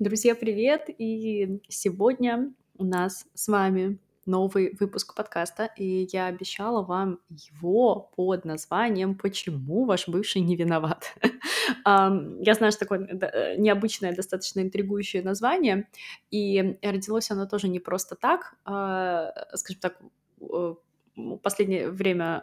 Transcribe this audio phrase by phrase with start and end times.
[0.00, 0.86] Друзья, привет!
[0.98, 8.44] И сегодня у нас с вами новый выпуск подкаста, и я обещала вам его под
[8.44, 11.14] названием "Почему ваш бывший не виноват?".
[11.86, 15.86] Я знаю, что такое э, необычное, достаточно интригующее название,
[16.30, 18.56] и родилось оно тоже не просто так.
[18.64, 20.00] А, скажем так,
[20.40, 20.74] э,
[21.16, 22.42] м, последнее время,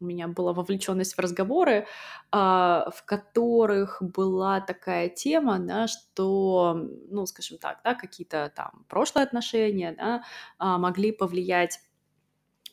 [0.00, 1.86] у меня была вовлеченность в разговоры,
[2.30, 9.24] а, в которых была такая тема, да, что, ну, скажем так, да, какие-то там прошлые
[9.24, 10.24] отношения, да,
[10.58, 11.80] а, могли повлиять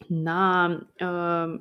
[0.09, 1.57] на, э,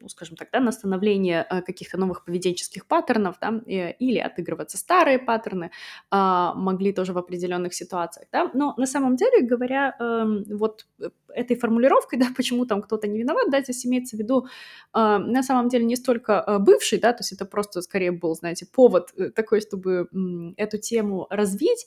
[0.00, 4.78] ну, скажем так, да, на становление, э, каких-то новых поведенческих паттернов, да, э, или отыгрываться
[4.78, 5.70] старые паттерны,
[6.10, 8.50] а, могли тоже в определенных ситуациях, да.
[8.54, 13.18] Но на самом деле, говоря, эм, вот, э, этой формулировкой, да, почему там кто-то не
[13.18, 14.46] виноват, да, здесь имеется в виду,
[14.94, 19.12] на самом деле не столько, бывший, да, то есть это просто скорее был, знаете, повод,
[19.34, 20.08] такой, чтобы,
[20.56, 21.86] эту тему развить.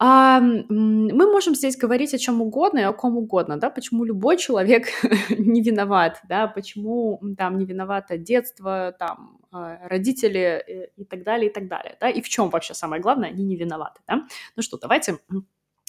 [0.00, 4.38] М, мы можем здесь говорить о чем угодно и о ком угодно, да, почему любой
[4.38, 4.86] человек
[5.38, 11.50] не виноват, да, почему, там не виновато детство, там, а, родители, э, и так далее,
[11.50, 14.26] и так далее, да, и в чем вообще самое главное они не виноваты, да.
[14.56, 15.18] Ну что, давайте,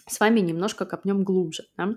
[0.07, 1.95] с вами немножко копнем глубже, да.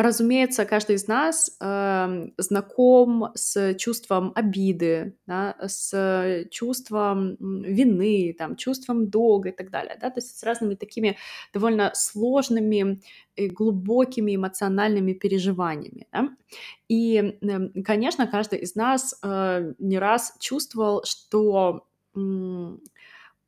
[0.00, 9.08] Разумеется, каждый из нас, ам, знаком с чувством обиды, да, с чувством, вины, там, чувством
[9.10, 11.16] долга и так далее, да, то есть с разными такими
[11.52, 13.00] довольно сложными
[13.34, 16.28] и глубокими эмоциональными переживаниями, да.
[16.86, 21.86] И, м, конечно, каждый из нас, э, не раз чувствовал, что,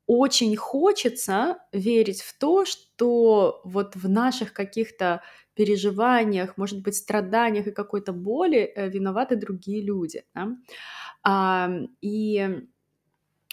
[0.06, 5.22] очень хочется верить в то, что вот в наших каких-то
[5.54, 10.56] переживаниях, может быть, страданиях и какой-то боли, э, виноваты другие люди, да.
[11.22, 12.66] Ам, и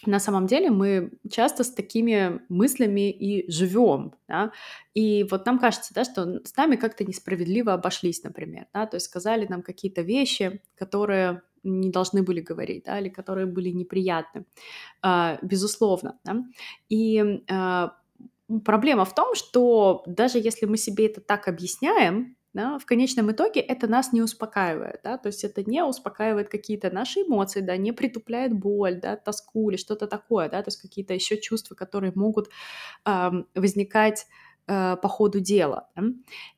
[0.06, 4.52] на самом деле мы часто с такими мыслями и живем, да.
[4.94, 9.08] И вот нам кажется, да, что с нами как-то несправедливо обошлись, например, да, то есть
[9.08, 14.46] сказали нам какие-то вещи, которые не должны были говорить, да, или которые были неприятны,
[15.02, 16.44] а, безусловно, да.
[16.90, 17.94] И, а,
[18.66, 23.60] проблема в том, что даже если мы себе это так объясняем, да, в конечном итоге
[23.60, 27.92] это нас не успокаивает, да, то есть это не успокаивает какие-то наши эмоции, да, не
[27.92, 32.50] притупляет боль, да, тоску или что-то такое, да, то есть какие-то еще чувства, которые могут,
[33.04, 34.26] ам, возникать,
[34.68, 36.04] э, по ходу дела, да.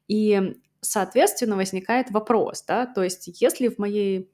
[0.07, 4.31] И, соответственно, возникает вопрос, да, то есть если в моей,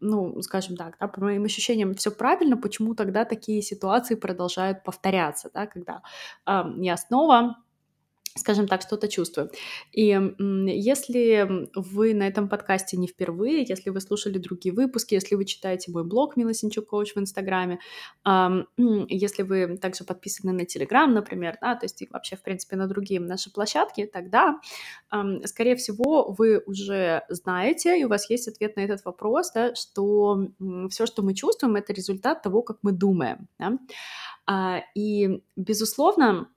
[0.00, 5.50] ну, скажем так, да, по моим ощущениям всё правильно, почему тогда такие ситуации продолжают повторяться,
[5.54, 6.02] да, когда,
[6.44, 7.56] ам, я снова,
[8.36, 9.50] скажем так, что-то чувствую.
[9.92, 10.08] И,
[10.68, 15.90] если вы на этом подкасте не впервые, если вы слушали другие выпуски, если вы читаете
[15.92, 17.78] мой блог "Мила Сенчук Коуч" в "Инстаграме",
[18.24, 18.66] ам,
[19.08, 22.86] если вы также подписаны на "Телеграм", например, да, то есть и вообще, в принципе, на
[22.86, 24.60] другие наши площадки, тогда,
[25.44, 30.46] скорее всего, вы уже знаете, и у вас есть ответ на этот вопрос, да, что,
[30.60, 33.78] м, всё, что мы чувствуем- это результат того, как мы думаем, да.
[34.46, 36.48] А, и, безусловно,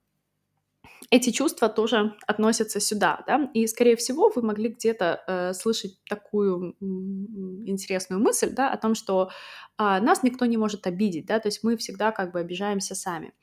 [1.11, 3.49] эти чувства тоже относятся сюда, да.
[3.53, 6.75] И, скорее всего, вы могли где-то, э, слышать такую,
[7.65, 9.29] интересную мысль, да, о том, что,
[9.77, 13.33] а, нас никто не может обидеть, да, то есть мы всегда как бы обижаемся сами.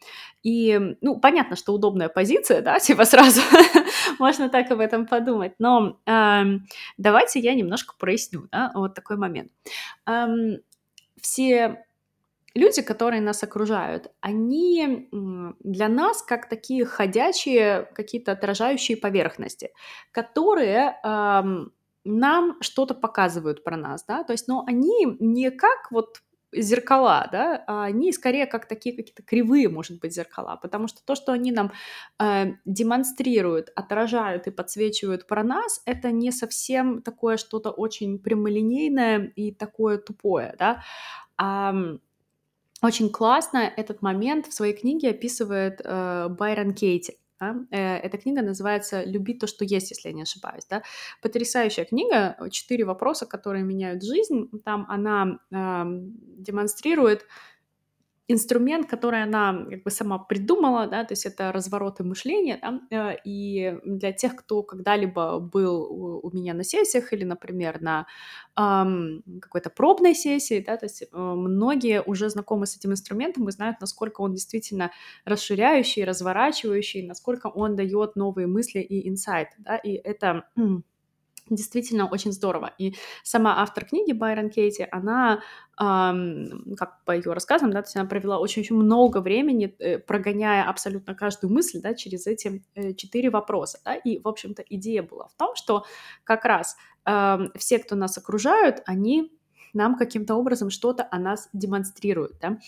[0.43, 3.41] И, ну, понятно, что удобная позиция, да, типа сразу
[4.19, 6.67] можно так об этом подумать, но, ам,
[6.99, 9.51] давайте я немножко проясню, да, вот такой момент.
[10.05, 10.59] Ам,
[11.21, 11.86] все
[12.57, 15.09] люди, которые нас окружают, они,
[15.61, 19.71] для нас как такие ходячие какие-то отражающие поверхности,
[20.13, 21.73] которые, ам,
[22.05, 24.23] нам что-то показывают про нас, да.
[24.25, 26.23] То есть, но они не как вот
[26.53, 31.15] зеркала, да, а они скорее как такие какие-то кривые, может быть, зеркала, потому что то,
[31.15, 31.73] что они нам,
[32.21, 39.53] э, демонстрируют, отражают и подсвечивают про нас, это не совсем такое что-то очень прямолинейное и
[39.53, 40.83] такое тупое, да.
[41.37, 42.01] Ам,
[42.87, 47.57] очень классно этот момент в своей книге описывает, э, Байрон Кейти, да.
[47.71, 50.83] Э, эта книга называется "Люби то, что есть", если я не ошибаюсь, да.
[51.23, 54.51] Потрясающая книга, "4 вопроса, которые меняют жизнь".
[54.65, 57.27] Там она, ам, демонстрирует
[58.29, 62.81] инструмент, который она как бы сама придумала, да, то есть это развороты мышления, да.
[63.13, 68.07] Э, и для тех, кто когда-либо был у меня на сессиях или, например, на,
[68.57, 73.53] ам, какой-то пробной сессии, да, то есть, э, многие уже знакомы с этим инструментом и
[73.53, 74.91] знают, насколько он действительно
[75.25, 79.77] расширяющий, разворачивающий, насколько он даёт новые мысли и инсайты, да.
[79.77, 80.45] И это,
[81.51, 82.73] действительно очень здорово.
[82.79, 85.43] И сама автор книги Байрон Кейти, она,
[85.77, 90.69] ам, как по ее рассказам, да, то есть она провела очень-очень много времени, э, прогоняя
[90.69, 95.29] абсолютно каждую мысль, да, через эти э, четыре вопроса, да, и, в общем-то, идея была
[95.29, 95.85] в том, что
[96.25, 99.33] как раз ам, все, кто нас окружают, они
[99.73, 102.59] нам каким-то образом что-то о нас демонстрируют, да,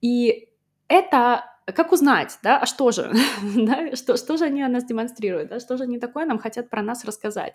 [0.00, 0.48] и
[0.88, 3.12] это как узнать, да, а что же,
[3.56, 6.70] да, что, что же они о нас демонстрируют, да, что же они такое нам хотят
[6.70, 7.54] про нас рассказать.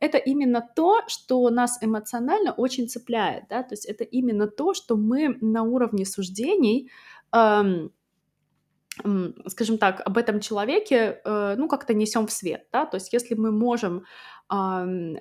[0.00, 4.96] Это именно то, что нас эмоционально очень цепляет, да, то есть это именно то, что
[4.96, 6.90] мы на уровне суждений
[7.32, 7.92] эм,
[9.46, 13.34] скажем так, об этом человеке, э, ну, как-то несем в свет, да, то есть если
[13.34, 14.04] мы можем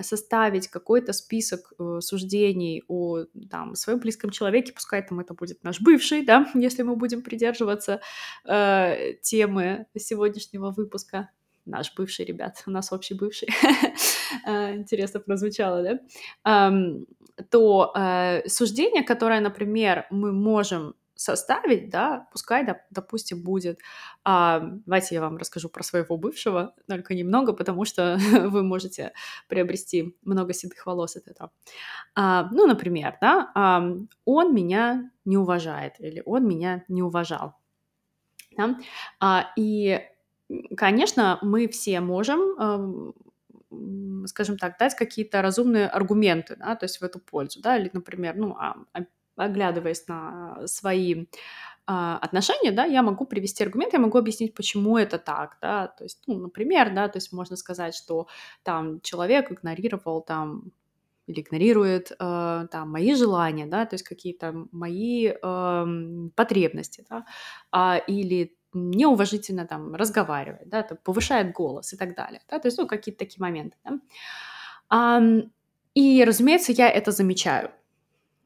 [0.02, 5.82] составить какой-то список э, суждений о там, своем близком человеке, пускай там это будет наш
[5.82, 8.02] бывший, да, если мы будем придерживаться
[8.46, 11.30] э, темы сегодняшнего выпуска,
[11.66, 13.50] наш бывший, ребят, у нас общий бывший,
[14.48, 16.00] э, интересно прозвучало,
[16.44, 16.72] да,
[17.52, 17.94] то
[18.48, 23.80] суждение, которое, например, мы можем составить, да, пускай, допустим, будет.
[24.24, 28.18] А, давайте я вам расскажу про своего бывшего, только немного, потому что
[28.48, 29.12] вы можете
[29.50, 31.52] приобрести много седых волос от этого.
[32.16, 33.84] А, ну, например, да, а,
[34.24, 37.56] он меня не уважает или он меня не уважал.
[38.56, 38.80] Да?
[39.20, 40.00] А, и,
[40.78, 43.14] конечно, мы все можем
[44.26, 48.36] скажем так, дать какие-то разумные аргументы, да, то есть в эту пользу, да, или, например,
[48.36, 48.78] ну, а
[49.46, 51.26] оглядываясь на свои
[51.92, 56.04] а, отношения, да, я могу привести аргумент, я могу объяснить, почему это так, да, то
[56.04, 58.28] есть, ну, например, да, то есть можно сказать, что
[58.62, 60.72] там человек игнорировал там
[61.26, 65.86] или игнорирует э, там мои желания, да, то есть какие-то мои э,
[66.36, 67.26] потребности, да,
[67.72, 72.78] а, или неуважительно там разговаривает, да, там, повышает голос и так далее, да, то есть,
[72.78, 74.00] ну, какие-то такие моменты, да.
[74.90, 75.22] А,
[75.96, 77.72] и, разумеется, я это замечаю,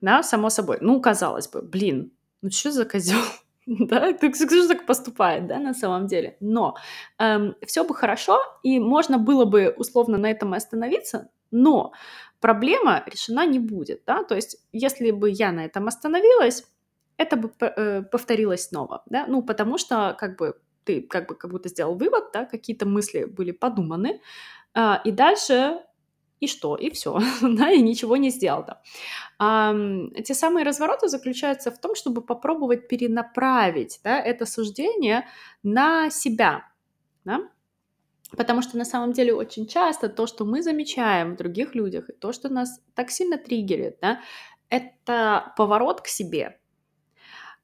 [0.03, 0.77] да, само собой.
[0.81, 2.11] Ну, казалось бы, блин,
[2.41, 3.19] ну что за козел?
[3.65, 6.35] да, кто же так поступает, да, на самом деле.
[6.41, 6.75] Но
[7.19, 11.93] эм, все бы хорошо, и можно было бы условно на этом остановиться, но
[12.41, 16.65] проблема решена не будет, да, то есть если бы я на этом остановилась,
[17.15, 21.49] это бы э, повторилось снова, да, ну, потому что как бы ты как бы как
[21.49, 24.19] будто сделал вывод, да, какие-то мысли были подуманы,
[24.75, 25.79] э, и дальше
[26.43, 28.65] и что, и все, да, и ничего не сделал.
[28.65, 28.81] Да.
[29.39, 29.73] А,
[30.23, 35.25] те самые развороты заключаются в том, чтобы попробовать перенаправить да, это суждение
[35.63, 36.67] на себя,
[37.25, 37.49] да,
[38.37, 42.13] Потому что на самом деле очень часто то, что мы замечаем в других людях, и
[42.13, 44.21] то, что нас так сильно триггерит, да,
[44.69, 46.57] это поворот к себе.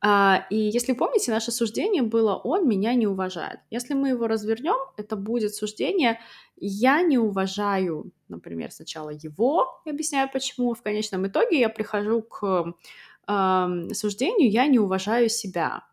[0.01, 3.59] А, и если помните, наше суждение было «он меня не уважает».
[3.71, 6.19] Если мы его развернем, это будет суждение
[6.55, 12.73] «я не уважаю», например, сначала его, объясняю почему, в конечном итоге я прихожу к
[13.27, 15.83] э, суждению «я не уважаю себя».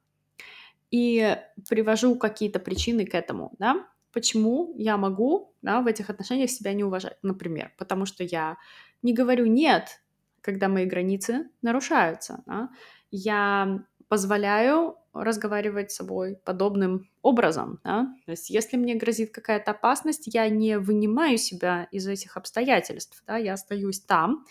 [0.91, 1.37] И
[1.69, 6.85] привожу какие-то причины к этому, да, почему я могу да, в этих отношениях себя не
[6.85, 8.57] уважать, например, потому что я
[9.03, 10.01] не говорю «нет»,
[10.41, 12.71] когда мои границы нарушаются, да?
[13.11, 17.81] я позволяю разговаривать с собой подобным образом.
[17.85, 18.07] Да?
[18.27, 23.37] То есть если мне грозит какая-то опасность, я не вынимаю себя из этих обстоятельств, да?
[23.37, 24.45] я остаюсь там,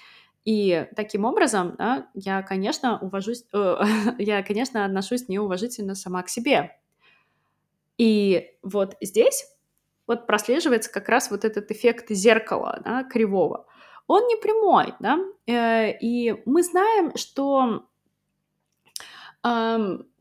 [0.45, 3.75] и таким образом да, я, конечно, уважусь, э,
[4.19, 6.77] я, конечно, отношусь неуважительно сама к себе.
[7.97, 9.47] И вот здесь
[10.05, 13.65] вот прослеживается как раз вот этот эффект зеркала, да, кривого.
[14.07, 17.88] Он не прямой, да, э, и мы знаем, что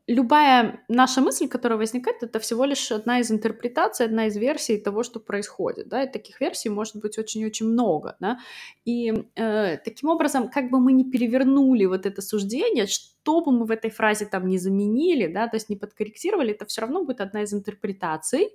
[0.07, 5.03] любая наша мысль, которая возникает, это всего лишь одна из интерпретаций, одна из версий того,
[5.03, 8.37] что происходит, да, и таких версий может быть очень-очень много, да,
[8.85, 13.65] и э, таким образом, как бы мы не перевернули вот это суждение, что бы мы
[13.65, 17.21] в этой фразе там не заменили, да, то есть не подкорректировали, это все равно будет
[17.21, 18.49] одна из интерпретаций,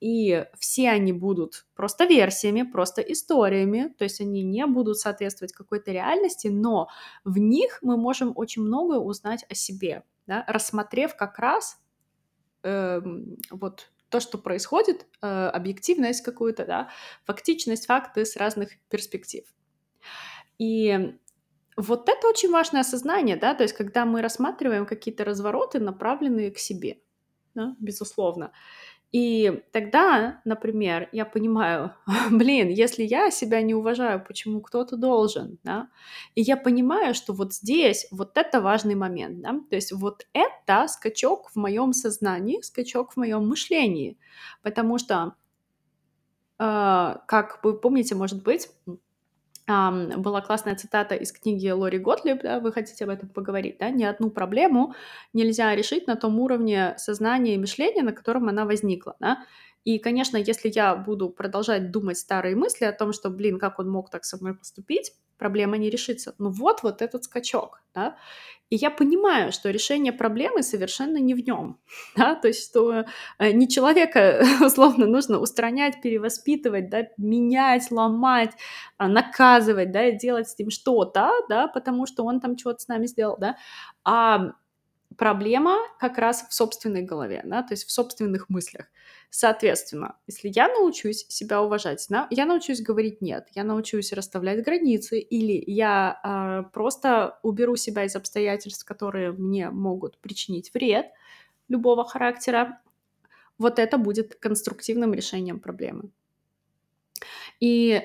[0.00, 5.90] и все они будут просто версиями, просто историями, то есть они не будут соответствовать какой-то
[5.90, 6.88] реальности, но
[7.24, 11.80] в них мы можем очень многое узнать о себе, да, рассмотрев как раз
[12.62, 13.00] э,
[13.50, 16.90] вот то, что происходит, э, объективность какую-то, да,
[17.24, 19.44] фактичность, факты с разных перспектив.
[20.58, 21.16] И
[21.76, 26.58] вот это очень важное осознание, да, то есть когда мы рассматриваем какие-то развороты, направленные к
[26.58, 27.00] себе,
[27.54, 28.52] да, безусловно.
[29.14, 31.92] И тогда, например, я понимаю,
[32.32, 35.88] блин, если я себя не уважаю, почему кто-то должен, да?
[36.34, 39.52] И я понимаю, что вот здесь вот это важный момент, да?
[39.70, 44.18] То есть вот это скачок в моем сознании, скачок в моем мышлении,
[44.62, 45.36] потому что
[46.58, 48.68] а, как вы помните, может быть,
[49.66, 54.04] была классная цитата из книги Лори Готлиб, да, вы хотите об этом поговорить, да, ни
[54.04, 54.94] одну проблему
[55.32, 59.44] нельзя решить на том уровне сознания и мышления, на котором она возникла, да.
[59.84, 63.90] И, конечно, если я буду продолжать думать старые мысли о том, что, блин, как он
[63.90, 66.34] мог так со мной поступить, проблема не решится.
[66.38, 68.16] Ну вот, вот этот скачок, да.
[68.70, 71.78] И я понимаю, что решение проблемы совершенно не в нем,
[72.16, 73.04] да, то есть что
[73.38, 78.52] э, не человека, условно, нужно устранять, перевоспитывать, да, менять, ломать,
[78.96, 83.06] а, наказывать, да, делать с ним что-то, да, потому что он там что-то с нами
[83.06, 83.56] сделал, да,
[84.02, 84.52] а
[85.16, 88.86] проблема как раз в собственной голове, да, то есть в собственных мыслях.
[89.30, 95.18] Соответственно, если я научусь себя уважать, да, я научусь говорить нет, я научусь расставлять границы,
[95.18, 101.06] или я э, просто уберу себя из обстоятельств, которые мне могут причинить вред
[101.68, 102.80] любого характера,
[103.58, 106.10] вот это будет конструктивным решением проблемы.
[107.60, 108.02] И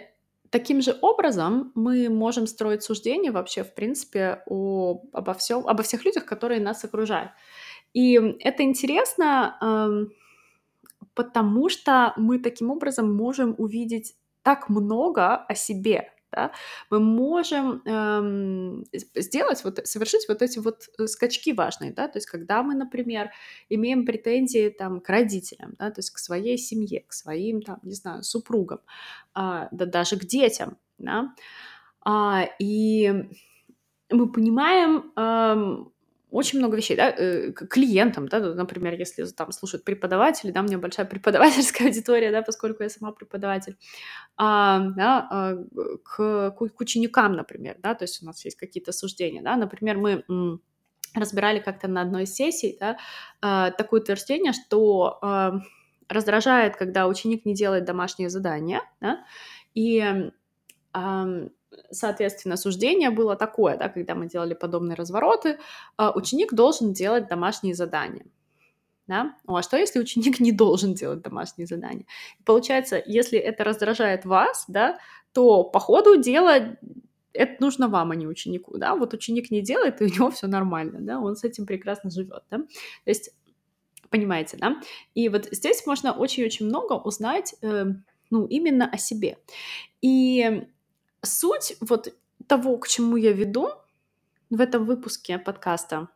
[0.52, 6.06] Таким же образом мы можем строить суждения вообще, в принципе, о, обо, всем, обо всех
[6.06, 7.32] людях, которые нас окружают.
[7.94, 10.12] И это интересно, эм,
[11.14, 16.52] потому что мы таким образом можем увидеть так много о себе, да,
[16.90, 22.28] мы можем эм, сделать, вот, совершить вот эти вот э, скачки важные, да, то есть
[22.28, 23.32] когда мы, например,
[23.70, 27.94] имеем претензии там к родителям, да, то есть к своей семье, к своим там, не
[27.94, 28.80] знаю, супругам,
[29.34, 31.34] а, да даже к детям, да,
[32.02, 33.14] а, и
[34.12, 35.92] мы понимаем, эм,
[36.32, 40.78] очень много вещей, да, э, клиентам, да, например, если там слушают преподаватели, да, у меня
[40.78, 43.78] большая преподавательская аудитория, да, поскольку я сама преподаватель,
[44.38, 45.56] а, да, а,
[46.04, 50.24] к, к ученикам, например, да, то есть у нас есть какие-то суждения, да, например, мы
[51.16, 52.98] разбирали как-то на одной из сессий, да,
[53.42, 55.54] а, такое утверждение, что а,
[56.08, 59.26] раздражает, когда ученик не делает домашнее задание, да,
[59.74, 60.32] и
[61.92, 65.60] соответственно, суждение было такое, да, когда мы делали подобные развороты,
[65.98, 68.26] а, ученик должен делать домашние задания.
[69.08, 69.36] Да?
[69.48, 72.06] Ну, а что, если ученик не должен делать домашние задания?
[72.46, 75.00] Получается, если это раздражает вас, да,
[75.34, 76.78] то по ходу дела
[77.34, 80.48] это нужно вам, а не ученику, да, вот ученик не делает, и у него все
[80.48, 82.66] нормально, да, он с этим прекрасно живет, да, то
[83.06, 83.32] есть,
[84.10, 84.82] понимаете, да,
[85.14, 87.86] и вот здесь можно очень-очень много узнать, э,
[88.32, 89.38] ну, именно о себе,
[90.02, 90.68] и
[91.22, 92.14] суть вот
[92.48, 93.70] того, к чему я веду
[94.50, 96.10] в этом выпуске подкаста,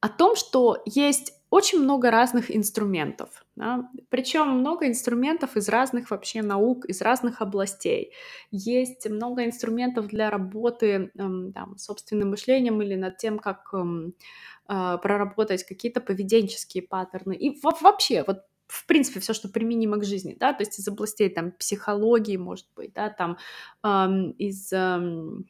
[0.00, 3.44] о том, что есть очень много разных инструментов.
[3.56, 3.90] Да?
[4.08, 8.12] Причем много инструментов из разных вообще наук, из разных областей.
[8.50, 14.14] Есть много инструментов для работы эм, там, собственным мышлением или над тем, как эм,
[14.68, 17.34] э, проработать какие-то поведенческие паттерны.
[17.34, 21.28] И вообще, вот в принципе, все, что применимо к жизни, да, то есть из областей
[21.28, 23.36] там психологии, может быть, да, там
[23.82, 25.46] эм, из, эм,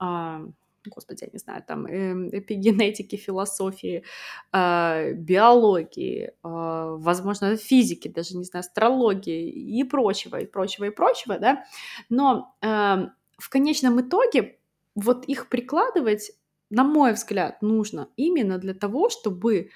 [0.00, 0.46] э,
[0.86, 4.04] господи, я не знаю, там э, эпигенетики, философии,
[4.52, 11.38] э, биологии, э, возможно, физики, даже, не знаю, астрологии и прочего, и прочего, и прочего,
[11.38, 11.64] да,
[12.08, 14.58] но э, в конечном итоге
[14.94, 16.32] вот их прикладывать,
[16.70, 19.70] на мой взгляд, нужно именно для того, чтобы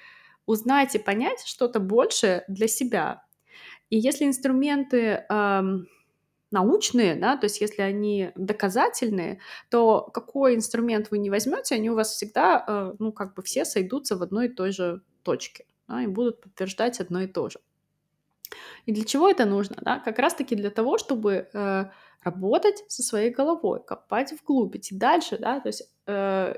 [0.49, 3.23] узнать и понять что-то большее для себя.
[3.91, 5.87] И если инструменты эм,
[6.49, 9.39] научные, да, то есть если они доказательные,
[9.69, 13.63] то какой инструмент вы не возьмете, они у вас всегда, э, ну, как бы все
[13.63, 17.59] сойдутся в одной и той же точке, да, и будут подтверждать одно и то же.
[18.87, 19.77] И для чего это нужно?
[19.81, 19.99] Да?
[19.99, 21.85] Как раз-таки для того, чтобы э,
[22.23, 26.55] работать со своей головой, копать вглубь, идти дальше, да, то есть э,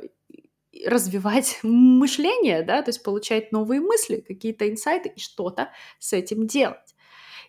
[0.86, 6.96] развивать мышление, да, то есть получать новые мысли, какие-то инсайты и что-то с этим делать.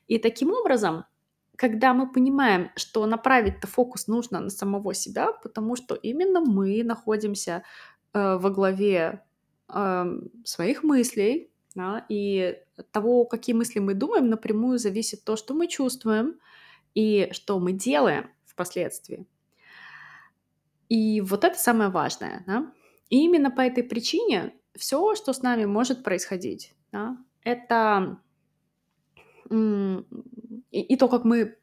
[0.09, 1.05] И таким образом,
[1.57, 7.63] когда мы понимаем, что направить-то фокус нужно на самого себя, потому что именно мы находимся
[8.13, 9.23] э, во главе
[9.69, 10.05] э,
[10.45, 12.59] своих мыслей, да, и
[12.91, 16.39] того, какие мысли мы думаем, напрямую зависит то, что мы чувствуем
[16.95, 19.27] и что мы делаем впоследствии.
[20.89, 22.45] И вот это самое важное.
[22.47, 22.73] Да?
[23.13, 28.19] И именно по этой причине все, что с нами может происходить, да, это
[29.51, 30.07] и,
[30.71, 31.59] и то, как мы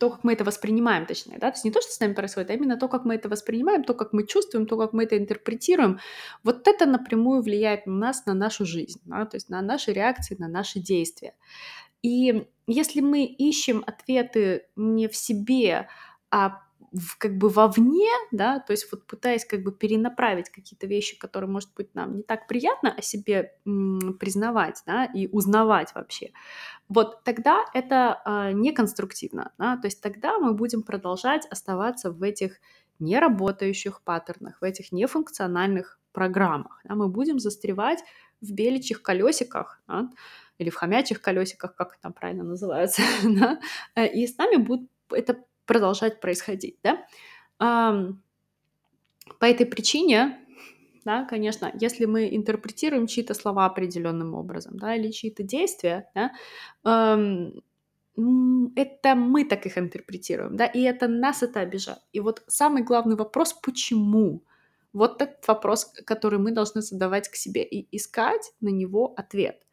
[0.00, 2.50] то, как мы это воспринимаем, точнее, да, то есть не то, что с нами происходит,
[2.50, 5.16] а именно то, как мы это воспринимаем, то, как мы чувствуем, то, как мы это
[5.16, 6.00] интерпретируем,
[6.42, 10.34] вот это напрямую влияет на нас, на нашу жизнь, да, то есть на наши реакции,
[10.36, 11.36] на наши действия.
[12.02, 15.86] И если мы ищем ответы не в себе,
[16.32, 16.60] а
[16.92, 21.50] в, как бы вовне, да, то есть вот пытаясь как бы перенаправить какие-то вещи, которые,
[21.50, 26.30] может быть, нам не так приятно о себе признавать, да, и узнавать вообще,
[26.88, 32.60] вот тогда это э, неконструктивно, да, то есть тогда мы будем продолжать оставаться в этих
[32.98, 38.02] неработающих паттернах, в этих нефункциональных программах, да, мы будем застревать
[38.40, 40.10] в беличьих колесиках, да,
[40.58, 43.60] или в хомячих колесиках, как там правильно называется, да,
[43.94, 47.04] э, и с нами будет это продолжать происходить, да.
[49.38, 50.38] По этой причине,
[51.04, 56.32] да, конечно, если мы интерпретируем чьи-то слова определенным образом, да, или чьи-то действия, да,
[58.74, 62.00] это мы так их интерпретируем, да, и это нас это обижает.
[62.12, 64.42] И вот самый главный вопрос, почему?
[64.92, 69.66] Вот этот вопрос, который мы должны задавать к себе и искать на него ответ,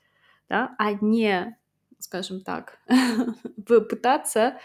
[0.50, 1.58] да, а не,
[2.00, 2.80] скажем так,
[3.66, 4.60] пытаться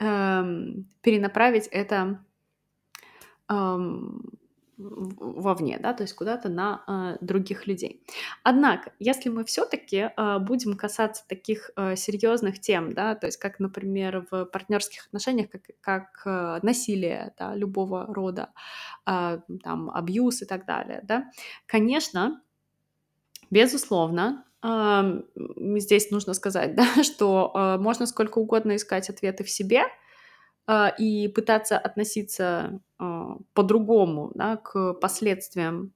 [0.00, 2.24] эм, перенаправить это
[3.48, 4.40] эм,
[4.80, 8.02] вовне, да, то есть куда-то на э, других людей.
[8.42, 13.60] Однако, если мы все-таки э, будем касаться таких э, серьезных тем, да, то есть как,
[13.60, 18.50] например, в партнерских отношениях, как, как э, насилие, да, любого рода,
[19.06, 21.30] э, там, абьюз и так далее, да,
[21.66, 22.40] конечно,
[23.50, 29.84] безусловно, здесь нужно сказать, да, что э, можно сколько угодно искать ответы в себе,
[30.72, 35.92] а, и пытаться относиться а, по-другому да, к последствиям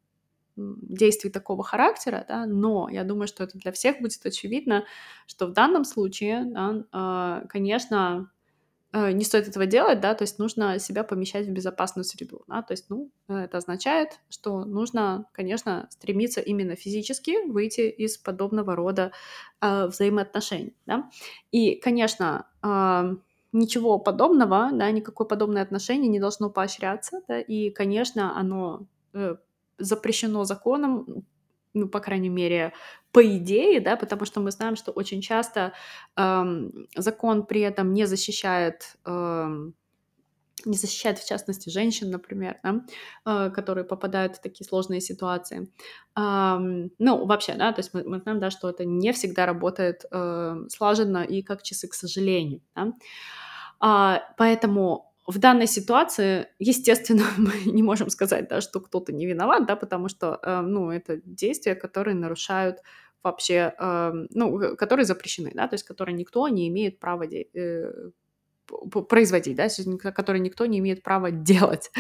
[0.57, 4.85] действий такого характера, да, но я думаю, что это для всех будет очевидно,
[5.29, 8.33] что в данном случае, да, а, конечно,
[8.95, 12.73] не стоит этого делать, да, то есть нужно себя помещать в безопасную среду, да, то
[12.73, 19.11] есть, ну, это означает, что нужно, конечно, стремиться именно физически выйти из подобного рода
[19.61, 21.11] э, взаимоотношений, да,
[21.51, 23.17] и, конечно, э,
[23.53, 29.37] ничего подобного, да, никакое подобное отношение не должно поощряться, да, и, конечно, оно э,
[29.79, 31.25] запрещено законом,
[31.75, 32.73] ну, по крайней мере,
[33.13, 35.73] по идее, да, потому что мы знаем, что очень часто
[36.17, 39.75] эм, закон при этом не защищает эм,
[40.65, 42.85] не защищает, в частности, женщин, например, да,
[43.27, 45.69] э, которые попадают в такие сложные ситуации.
[46.17, 46.57] Э,
[46.99, 50.57] ну, вообще, да, то есть мы, мы знаем, да, что это не всегда работает э,
[50.69, 52.61] слаженно и как часы, к сожалению.
[52.75, 52.93] Да.
[53.81, 59.67] А, поэтому в данной ситуации, естественно, мы не можем сказать, да, что кто-то не виноват,
[59.67, 62.79] да, потому что, э, ну, это действия, которые нарушают
[63.23, 68.11] вообще, э, ну, которые запрещены, да, то есть которые никто не имеет права э,
[69.09, 69.69] производить, да,
[70.13, 71.91] которые никто не имеет права делать.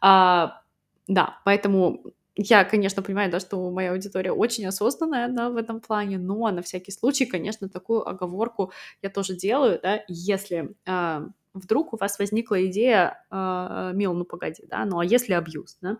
[0.00, 0.62] А,
[1.06, 2.02] да, поэтому
[2.36, 6.62] я, конечно, понимаю, да, что моя аудитория очень осознанная да, в этом плане, но на
[6.62, 12.66] всякий случай, конечно, такую оговорку я тоже делаю, да, если э, вдруг у вас возникла
[12.66, 15.98] идея, э, мил, ну погоди, да, ну а если абьюз, да,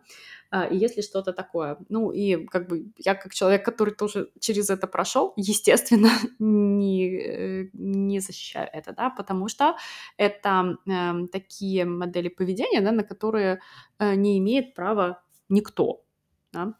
[0.52, 4.70] э, и если что-то такое, ну и как бы я как человек, который тоже через
[4.70, 9.76] это прошел, естественно, не, не защищаю это, да, потому что
[10.16, 13.60] это э, такие модели поведения, да, на которые
[13.98, 16.04] э, не имеет права никто,
[16.52, 16.74] да?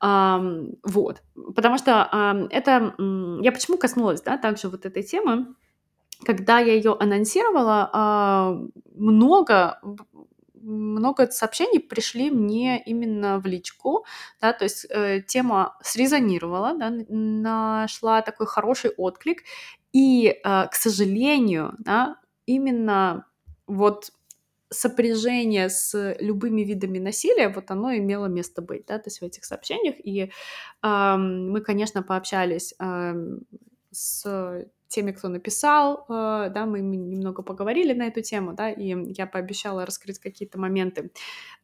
[0.00, 1.22] Ам, вот,
[1.54, 2.94] потому что ам, это,
[3.42, 5.54] я почему коснулась, да, также вот этой темы,
[6.24, 8.58] когда я ее анонсировала, а,
[8.94, 9.80] много
[10.60, 14.04] много сообщений пришли мне именно в личку,
[14.40, 19.44] да, то есть э, тема срезонировала, да, нашла такой хороший отклик,
[19.92, 23.26] и, э, к сожалению, да, именно
[23.66, 24.10] вот
[24.70, 29.44] сопряжение с любыми видами насилия, вот оно имело место быть, да, то есть в этих
[29.44, 29.94] сообщениях.
[30.04, 30.30] И
[30.82, 33.14] э, мы, конечно, пообщались э,
[33.90, 39.26] с теми, кто написал, э, да, мы немного поговорили на эту тему, да, и я
[39.26, 41.12] пообещала раскрыть какие-то моменты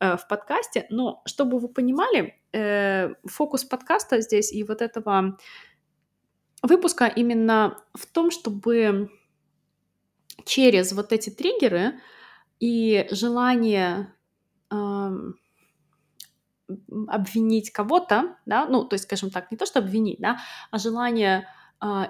[0.01, 0.87] э, в подкасте.
[0.91, 5.37] Но чтобы вы понимали, э, фокус подкаста здесь и вот этого
[6.63, 9.11] выпуска именно в том, чтобы
[10.45, 12.01] через вот эти триггеры
[12.61, 14.15] и желание
[14.71, 15.35] эм,
[17.09, 20.39] обвинить кого-то, да, ну, то есть, скажем так, не то, что обвинить, да,
[20.71, 21.47] а желание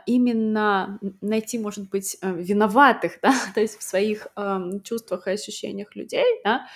[0.06, 5.96] именно найти, может быть, э, виноватых, да, то есть в своих э, чувствах и ощущениях
[5.96, 6.66] людей, да,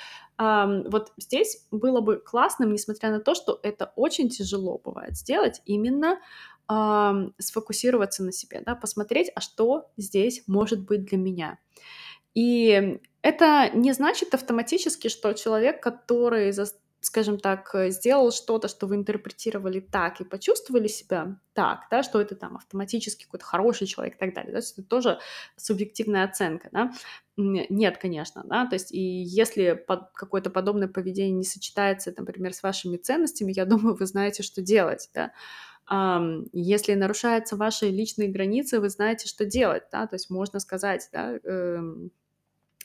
[0.40, 6.20] вот здесь было бы классным, несмотря на то, что это очень тяжело бывает сделать, именно
[7.40, 11.58] сфокусироваться на себе, да, посмотреть, а что здесь может быть для меня.
[12.34, 16.52] И это не значит автоматически, что человек, который
[17.00, 22.20] скажем так, э, сделал что-то, что вы интерпретировали так и почувствовали себя так, да, что
[22.20, 25.18] это там автоматически какой-то хороший человек и так далее, да, это тоже
[25.56, 26.92] субъективная оценка, да.
[27.36, 32.62] Нет, конечно, да, то есть и если под какое-то подобное поведение не сочетается, например, с
[32.64, 35.32] вашими ценностями, я думаю, вы знаете, что делать, да.
[36.52, 41.38] Если нарушаются ваши личные границы, вы знаете, что делать, да, то есть можно сказать, да,
[41.44, 42.10] эм,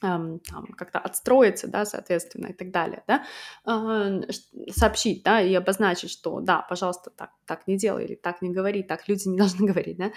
[0.04, 3.24] там, как-то отстроиться, да, соответственно, и так далее, да,
[4.70, 8.84] сообщить, да, и обозначить, что, да, пожалуйста, так, так не делай или так не говори,
[8.84, 10.12] так люди не должны говорить, да.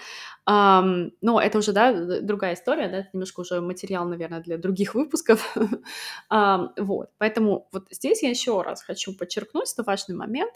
[1.21, 5.55] Но это уже, да, другая история, да, немножко уже материал, наверное, для других выпусков.
[6.77, 10.53] Вот, поэтому вот здесь я еще раз хочу подчеркнуть, это важный момент,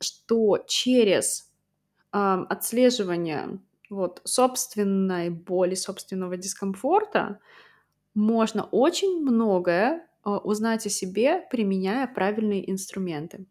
[0.00, 1.50] что через
[2.10, 3.58] отслеживание
[3.90, 7.40] вот собственной боли, собственного дискомфорта,
[8.18, 13.46] можно очень многое а, узнать о себе, применяя правильные инструменты.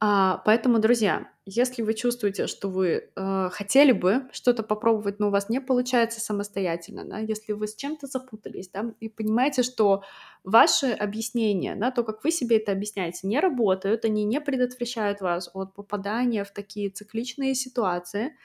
[0.00, 5.30] А, поэтому, друзья, если вы чувствуете, что вы э, хотели бы что-то попробовать, но у
[5.30, 10.04] вас не получается самостоятельно, да, если вы с чем-то запутались, да, и понимаете, что
[10.44, 15.50] ваши объяснения, да, то, как вы себе это объясняете, не работают, они не предотвращают вас
[15.52, 18.36] от попадания в такие цикличные ситуации,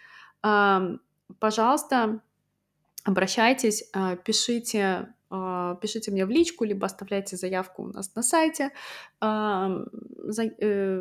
[0.43, 0.97] э,
[1.39, 2.21] пожалуйста,
[3.03, 8.69] обращайтесь, а, пишите, а, пишите мне в личку, либо оставляйте заявку у нас на сайте.
[9.21, 9.85] Э,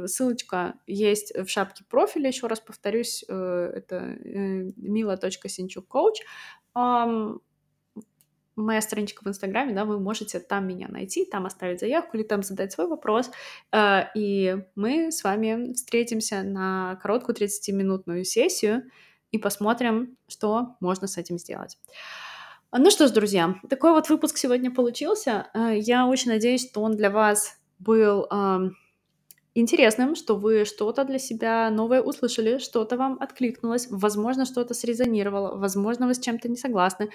[0.06, 5.84] ссылочка есть в шапке профиля, еще раз повторюсь, э, это э, mila.sinchuk
[8.54, 12.42] Моя страничка в Инстаграме, да, вы можете там меня найти, там оставить заявку или там
[12.42, 13.30] задать свой вопрос,
[14.14, 18.82] и мы с вами встретимся на короткую 30-минутную сессию,
[19.32, 21.78] и посмотрим, что можно с этим сделать.
[22.70, 25.48] Ну что ж, друзья, такой вот выпуск сегодня получился.
[25.52, 28.70] Э, я очень надеюсь, что он для вас был э,
[29.54, 36.06] интересным, что вы что-то для себя новое услышали, что-то вам откликнулось, возможно, что-то срезонировало, возможно,
[36.06, 37.10] вы с чем-то не согласны.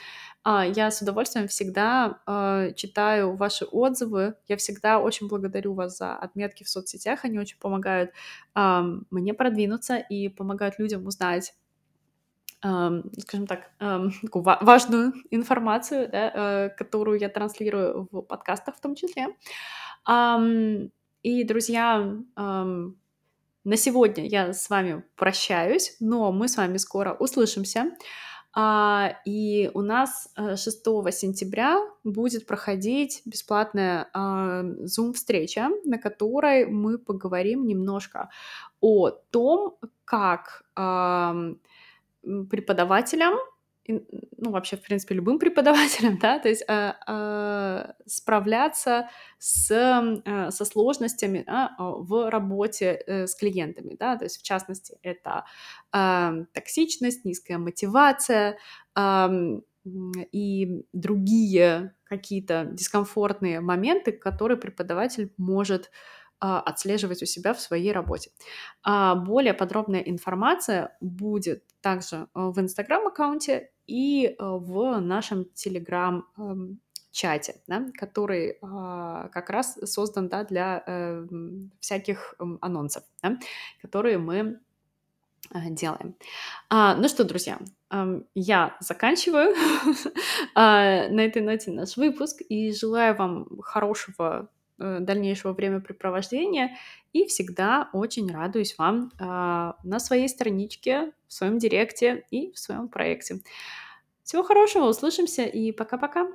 [0.46, 6.16] Э, я с удовольствием всегда э, читаю ваши отзывы, я всегда очень благодарю вас за
[6.16, 8.12] отметки в соцсетях, они очень помогают
[8.56, 11.54] э, мне продвинуться и помогают людям узнать
[12.62, 13.72] скажем так,
[14.22, 19.28] такую важную информацию, да, э, которую я транслирую в подкастах в том числе.
[21.24, 22.16] И, друзья,
[23.68, 27.92] на сегодня я с вами прощаюсь, но мы с вами скоро услышимся.
[28.60, 37.68] А, и у нас 6 э, сентября будет проходить бесплатная Zoom-встреча, на которой мы поговорим
[37.68, 38.30] немножко
[38.80, 40.64] о том, как
[42.50, 43.36] преподавателям,
[43.88, 49.10] ну, вообще, в принципе, любым преподавателям, да, то есть э, э, справляться
[49.40, 54.98] с, э, со сложностями да, в работе э, с клиентами, да, то есть, в частности,
[55.02, 55.46] это
[55.94, 58.58] э, токсичность, низкая мотивация
[58.96, 59.28] э,
[60.32, 65.92] и другие какие-то дискомфортные моменты, которые преподаватель может а,
[66.40, 68.32] отслеживать у себя в своей работе.
[68.84, 78.58] А более подробная информация будет также а, в Инстаграм-аккаунте и в нашем Телеграм-чате, да, который
[78.60, 81.26] как раз создан да, для э,
[81.80, 83.40] всяких анонсов, да,
[83.82, 84.60] которые мы
[85.70, 86.18] делаем.
[86.70, 87.60] А, ну что, друзья,
[88.36, 89.56] я заканчиваю
[90.56, 96.78] на этой ноте наш выпуск и желаю вам хорошего Э, дальнейшего времяпрепровождения.
[97.14, 102.88] И всегда очень радуюсь вам э, на своей страничке, в своем директе и в своем
[102.88, 103.42] проекте.
[104.24, 106.28] Всего хорошего, услышимся и пока-пока.